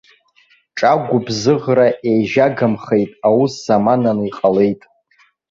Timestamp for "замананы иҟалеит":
3.65-4.81